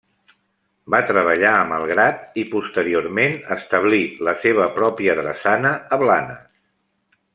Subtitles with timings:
[0.93, 6.49] Va treballar a Malgrat i posteriorment establí la seva pròpia drassana a Blanes.